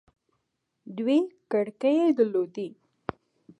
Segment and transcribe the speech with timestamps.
[0.97, 1.19] دوې
[1.51, 2.67] کړکۍ يې در لودې.